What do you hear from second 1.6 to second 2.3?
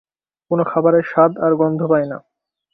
গন্ধ পাই না।